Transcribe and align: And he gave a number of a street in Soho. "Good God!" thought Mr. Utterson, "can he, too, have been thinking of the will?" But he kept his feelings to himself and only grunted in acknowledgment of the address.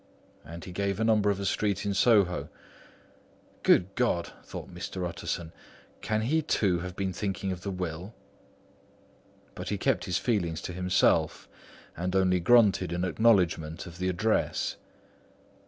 And 0.43 0.65
he 0.65 0.71
gave 0.71 0.99
a 0.99 1.03
number 1.03 1.29
of 1.29 1.39
a 1.39 1.45
street 1.45 1.85
in 1.85 1.93
Soho. 1.93 2.49
"Good 3.61 3.93
God!" 3.93 4.31
thought 4.43 4.73
Mr. 4.73 5.07
Utterson, 5.07 5.51
"can 6.01 6.21
he, 6.21 6.41
too, 6.41 6.79
have 6.79 6.95
been 6.95 7.13
thinking 7.13 7.51
of 7.51 7.61
the 7.61 7.69
will?" 7.69 8.15
But 9.53 9.69
he 9.69 9.77
kept 9.77 10.05
his 10.05 10.17
feelings 10.17 10.59
to 10.63 10.73
himself 10.73 11.47
and 11.95 12.15
only 12.15 12.39
grunted 12.39 12.91
in 12.91 13.05
acknowledgment 13.05 13.85
of 13.85 13.99
the 13.99 14.09
address. 14.09 14.75